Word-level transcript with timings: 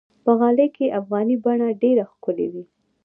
په 0.23 0.31
غالۍ 0.39 0.67
کې 0.75 0.95
افغاني 0.99 1.35
بڼه 1.43 1.67
ډېره 1.81 2.03
ښکلي 2.11 2.47
وي. 2.53 2.63